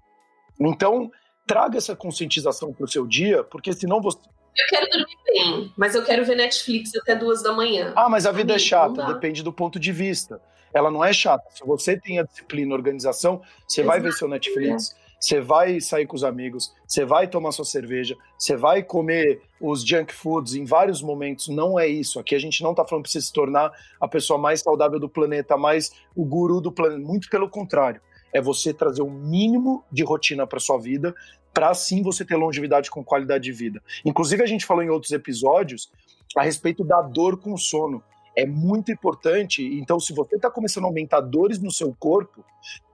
[0.59, 1.09] Então,
[1.47, 4.19] traga essa conscientização para o seu dia, porque senão você.
[4.19, 7.93] Eu quero dormir bem, mas eu quero ver Netflix até duas da manhã.
[7.95, 10.41] Ah, mas a vida é chata, depende do ponto de vista.
[10.73, 11.45] Ela não é chata.
[11.51, 13.87] Se você tem a disciplina, a organização, você Exato.
[13.87, 18.17] vai ver seu Netflix, você vai sair com os amigos, você vai tomar sua cerveja,
[18.35, 21.47] você vai comer os junk foods em vários momentos.
[21.47, 22.19] Não é isso.
[22.19, 25.07] Aqui a gente não está falando para você se tornar a pessoa mais saudável do
[25.07, 26.99] planeta, mais o guru do planeta.
[26.99, 28.01] Muito pelo contrário.
[28.33, 31.13] É você trazer o um mínimo de rotina para sua vida,
[31.53, 33.79] para assim você ter longevidade com qualidade de vida.
[34.03, 35.91] Inclusive, a gente falou em outros episódios
[36.35, 38.03] a respeito da dor com sono
[38.35, 39.63] é muito importante.
[39.79, 42.43] Então, se você está começando a aumentar dores no seu corpo,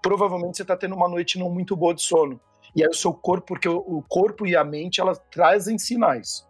[0.02, 2.40] provavelmente você está tendo uma noite não muito boa de sono.
[2.76, 6.46] E aí o seu corpo, porque o corpo e a mente, elas trazem sinais.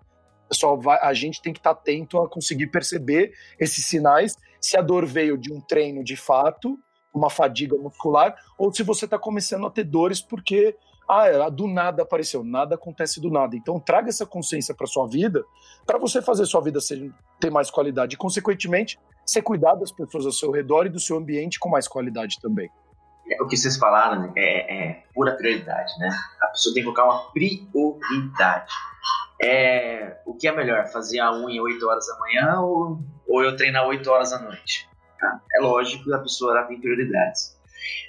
[0.52, 4.78] Só vai, a gente tem que estar tá atento a conseguir perceber esses sinais, se
[4.78, 6.80] a dor veio de um treino de fato,
[7.14, 10.76] uma fadiga muscular, ou se você está começando a ter dores porque
[11.08, 12.44] ah, do nada apareceu.
[12.44, 13.56] Nada acontece do nada.
[13.56, 15.44] Então traga essa consciência para sua vida,
[15.86, 20.26] para você fazer sua vida ser, ter mais qualidade e, consequentemente, ser cuidar das pessoas
[20.26, 22.70] ao seu redor e do seu ambiente com mais qualidade também.
[23.30, 26.10] É, o que vocês falaram né, é, é, pura prioridade, né?
[26.42, 28.74] A pessoa tem que colocar uma prioridade.
[29.42, 33.56] É, o que é melhor, fazer a unha 8 horas da manhã ou, ou eu
[33.56, 34.90] treinar 8 horas da noite?
[35.20, 35.42] Tá?
[35.56, 37.56] É lógico que a pessoa tem prioridades.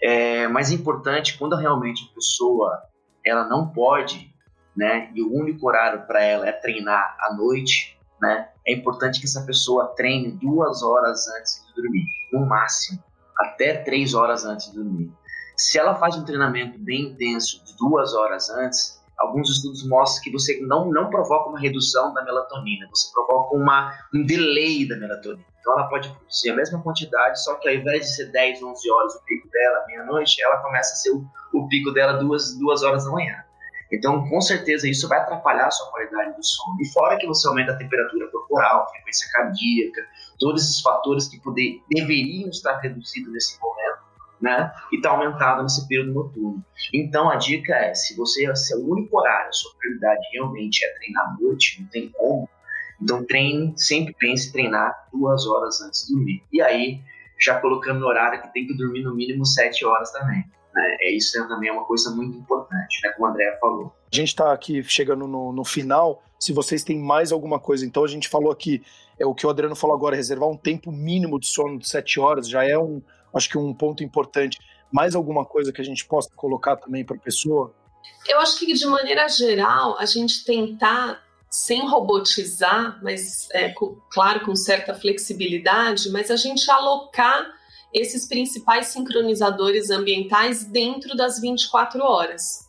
[0.02, 2.82] É, mas é importante quando realmente a pessoa
[3.28, 4.32] ela não pode,
[4.76, 9.26] né, e o único horário para ela é treinar à noite, né, é importante que
[9.26, 13.02] essa pessoa treine duas horas antes de dormir, no máximo,
[13.38, 15.12] até três horas antes de dormir.
[15.56, 20.30] Se ela faz um treinamento bem intenso de duas horas antes, alguns estudos mostram que
[20.30, 25.44] você não, não provoca uma redução da melatonina, você provoca uma, um delay da melatonina.
[25.68, 28.90] Então ela pode produzir a mesma quantidade, só que ao invés de ser 10, 11
[28.90, 32.82] horas o pico dela, meia-noite, ela começa a ser o, o pico dela duas, duas
[32.82, 33.44] horas da manhã.
[33.92, 36.80] Então, com certeza, isso vai atrapalhar a sua qualidade do sono.
[36.80, 40.06] E fora que você aumenta a temperatura corporal, frequência cardíaca,
[40.38, 43.98] todos esses fatores que poder, deveriam estar reduzidos nesse momento,
[44.40, 44.72] né?
[44.90, 46.64] E está aumentado nesse período noturno.
[46.94, 50.82] Então a dica é, se você se é o único horário, a sua prioridade realmente
[50.82, 52.48] é treinar à noite, não tem como.
[53.00, 56.42] Então treine, sempre pense em treinar duas horas antes de dormir.
[56.52, 57.00] E aí,
[57.38, 60.44] já colocando no horário que tem que dormir no mínimo sete horas também.
[60.74, 60.96] Né?
[61.00, 63.10] É isso é também é uma coisa muito importante, né?
[63.10, 63.94] Como o André falou.
[64.12, 66.22] A gente está aqui chegando no, no, final.
[66.38, 68.82] Se vocês têm mais alguma coisa, então a gente falou aqui,
[69.18, 72.18] é o que o Adriano falou agora, reservar um tempo mínimo de sono de sete
[72.18, 73.02] horas já é um,
[73.34, 74.58] acho que um ponto importante.
[74.90, 77.74] Mais alguma coisa que a gente possa colocar também para a pessoa?
[78.26, 84.44] Eu acho que de maneira geral a gente tentar sem robotizar, mas é, com, claro
[84.44, 87.46] com certa flexibilidade, mas a gente alocar
[87.92, 92.68] esses principais sincronizadores ambientais dentro das 24 horas.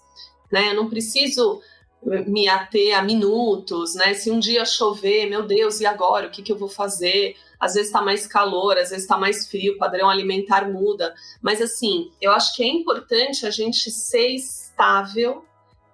[0.52, 0.70] Né?
[0.70, 1.62] Eu não preciso
[2.02, 4.14] me ater a minutos, né?
[4.14, 6.28] Se um dia chover, meu Deus, e agora?
[6.28, 7.36] O que, que eu vou fazer?
[7.60, 11.14] Às vezes está mais calor, às vezes está mais frio, o padrão alimentar muda.
[11.42, 15.44] Mas assim, eu acho que é importante a gente ser estável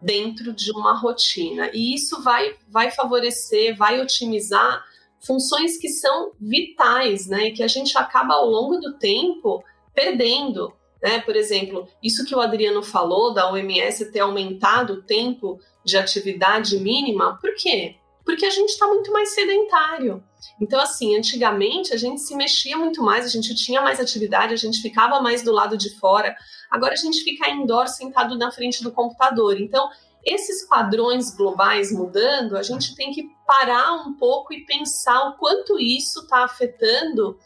[0.02, 1.70] dentro de uma rotina.
[1.74, 4.84] E isso vai, vai favorecer, vai otimizar
[5.20, 7.48] funções que são vitais, né?
[7.48, 10.74] E que a gente acaba ao longo do tempo perdendo.
[11.02, 11.20] Né?
[11.20, 16.80] Por exemplo, isso que o Adriano falou da OMS ter aumentado o tempo de atividade
[16.80, 17.96] mínima, por quê?
[18.26, 20.24] Porque a gente está muito mais sedentário.
[20.60, 24.58] Então, assim, antigamente a gente se mexia muito mais, a gente tinha mais atividade, a
[24.58, 26.36] gente ficava mais do lado de fora.
[26.72, 29.60] Agora a gente fica indoor sentado na frente do computador.
[29.60, 29.90] Então,
[30.26, 35.80] esses padrões globais mudando, a gente tem que parar um pouco e pensar o quanto
[35.80, 37.38] isso está afetando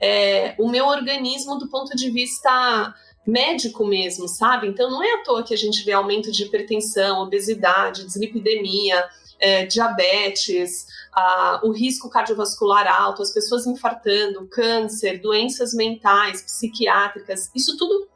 [0.00, 2.94] é, o meu organismo do ponto de vista
[3.26, 4.68] médico mesmo, sabe?
[4.68, 9.04] Então não é à toa que a gente vê aumento de hipertensão, obesidade, dislipidemia,
[9.40, 17.76] é, diabetes, a, o risco cardiovascular alto, as pessoas infartando, câncer, doenças mentais, psiquiátricas, isso
[17.76, 18.08] tudo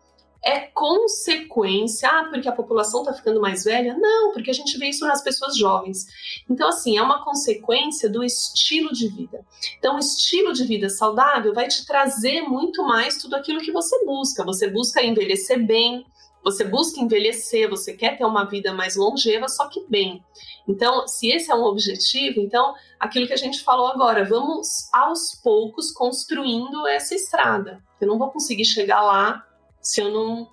[0.44, 3.96] é consequência, ah, porque a população está ficando mais velha?
[3.96, 6.06] Não, porque a gente vê isso nas pessoas jovens.
[6.50, 9.44] Então, assim, é uma consequência do estilo de vida.
[9.78, 14.04] Então, o estilo de vida saudável vai te trazer muito mais tudo aquilo que você
[14.04, 14.44] busca.
[14.44, 16.04] Você busca envelhecer bem,
[16.44, 20.24] você busca envelhecer, você quer ter uma vida mais longeva, só que bem.
[20.66, 25.34] Então, se esse é um objetivo, então, aquilo que a gente falou agora, vamos aos
[25.42, 27.82] poucos construindo essa estrada.
[28.00, 29.46] Eu não vou conseguir chegar lá
[29.80, 30.48] se eu não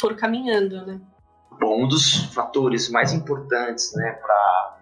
[0.00, 1.00] for caminhando, né?
[1.60, 4.78] Bom, um dos fatores mais importantes, né, para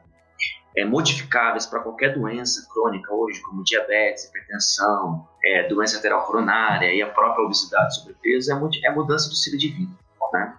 [0.77, 7.01] é, modificáveis para qualquer doença crônica hoje, como diabetes, hipertensão, é, doença arterial coronária e
[7.01, 9.93] a própria obesidade e sobrepeso, é, é mudança do estilo de vida,
[10.33, 10.57] né?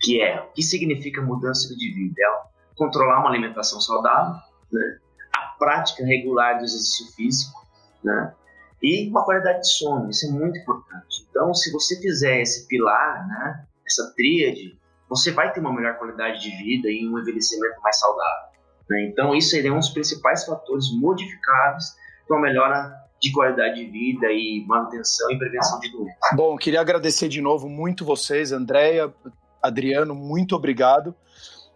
[0.00, 2.14] Que é, o que significa mudança de vida?
[2.20, 4.34] É controlar uma alimentação saudável,
[4.70, 4.98] né?
[5.34, 7.66] a prática regular do exercício físico,
[8.04, 8.34] né?
[8.82, 11.26] e uma qualidade de sono, isso é muito importante.
[11.30, 16.40] Então, se você fizer esse pilar, né, essa tríade, você vai ter uma melhor qualidade
[16.40, 18.50] de vida e um envelhecimento mais saudável.
[18.88, 19.06] Né?
[19.06, 24.26] Então, isso seria um dos principais fatores modificáveis para uma melhora de qualidade de vida
[24.30, 26.16] e manutenção e prevenção de doenças.
[26.34, 29.12] Bom, queria agradecer de novo muito vocês, Andréia,
[29.62, 31.14] Adriano, muito obrigado.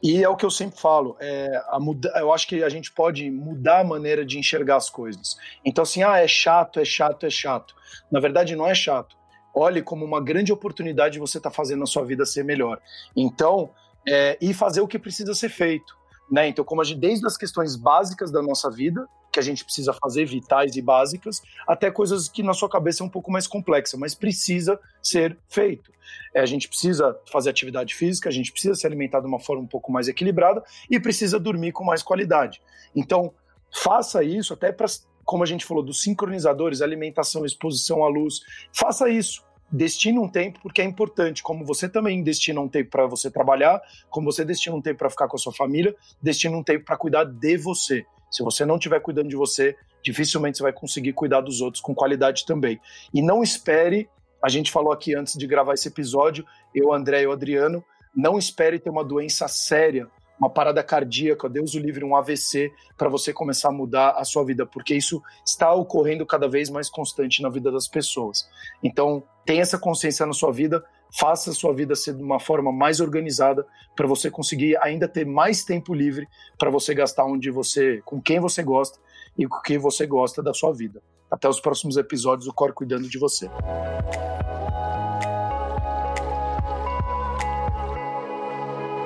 [0.03, 3.31] E é o que eu sempre falo, é, muda, eu acho que a gente pode
[3.31, 5.37] mudar a maneira de enxergar as coisas.
[5.62, 7.74] Então, assim, ah, é chato, é chato, é chato.
[8.11, 9.14] Na verdade, não é chato.
[9.55, 12.81] Olhe como uma grande oportunidade você está fazendo a sua vida ser melhor.
[13.14, 13.70] Então,
[14.09, 15.94] é, e fazer o que precisa ser feito.
[16.31, 16.48] Né?
[16.48, 19.92] Então, como a gente, desde as questões básicas da nossa vida, que a gente precisa
[19.92, 23.96] fazer, vitais e básicas, até coisas que na sua cabeça é um pouco mais complexa,
[23.96, 25.92] mas precisa ser feito.
[26.34, 29.62] É, a gente precisa fazer atividade física, a gente precisa se alimentar de uma forma
[29.62, 32.60] um pouco mais equilibrada e precisa dormir com mais qualidade.
[32.94, 33.32] Então,
[33.72, 34.86] faça isso até para,
[35.24, 38.40] como a gente falou, dos sincronizadores, alimentação, exposição à luz,
[38.72, 39.44] faça isso.
[39.72, 43.80] Destine um tempo porque é importante, como você também destina um tempo para você trabalhar,
[44.08, 46.96] como você destina um tempo para ficar com a sua família, destina um tempo para
[46.96, 48.04] cuidar de você.
[48.30, 51.94] Se você não estiver cuidando de você, dificilmente você vai conseguir cuidar dos outros com
[51.94, 52.80] qualidade também.
[53.12, 54.08] E não espere,
[54.42, 58.38] a gente falou aqui antes de gravar esse episódio, eu, André e o Adriano, não
[58.38, 63.32] espere ter uma doença séria, uma parada cardíaca, Deus o livre, um AVC, para você
[63.32, 67.50] começar a mudar a sua vida, porque isso está ocorrendo cada vez mais constante na
[67.50, 68.48] vida das pessoas.
[68.82, 70.82] Então, tenha essa consciência na sua vida,
[71.18, 75.27] faça a sua vida ser de uma forma mais organizada para você conseguir ainda ter
[75.27, 78.99] mais tempo livre para você gastar onde você, com quem você gosta
[79.37, 81.03] e com quem você gosta da sua vida.
[81.31, 83.46] Até os próximos episódios do Cor cuidando de você.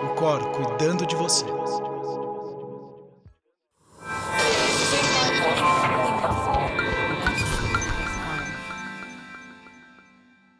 [0.02, 1.44] O Cor cuidando de você.